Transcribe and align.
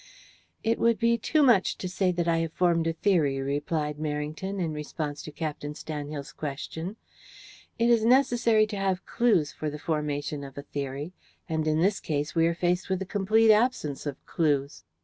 "It 0.63 0.79
would 0.79 0.97
be 0.97 1.15
too 1.19 1.43
much 1.43 1.77
to 1.77 1.87
say 1.87 2.11
that 2.11 2.27
I 2.27 2.37
have 2.39 2.53
formed 2.53 2.87
a 2.87 2.93
theory," 2.93 3.37
replied 3.39 3.97
Merrington, 3.99 4.59
in 4.59 4.73
response 4.73 5.21
to 5.21 5.31
Captain 5.31 5.75
Stanhill's 5.75 6.31
question. 6.33 6.95
"It 7.77 7.87
is 7.87 8.03
necessary 8.03 8.65
to 8.65 8.77
have 8.77 9.05
clues 9.05 9.51
for 9.53 9.69
the 9.69 9.77
formation 9.77 10.43
of 10.43 10.57
a 10.57 10.63
theory, 10.63 11.13
and 11.47 11.67
in 11.67 11.81
this 11.81 11.99
case 11.99 12.33
we 12.33 12.47
are 12.47 12.55
faced 12.55 12.89
with 12.89 12.99
a 13.03 13.05
complete 13.05 13.51
absence 13.53 14.07
of 14.07 14.17
clues." 14.25 14.85